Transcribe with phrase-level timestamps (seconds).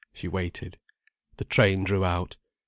[0.15, 0.79] She waited.
[1.37, 2.35] The train drew out.